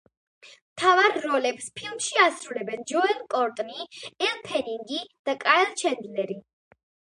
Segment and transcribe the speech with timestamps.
[0.45, 3.87] მთავარ როლებს ფილმში ასრულებენ ჯოელ კორტნი,
[4.31, 6.43] ელ ფენინგი და კაილ ჩენდლერი.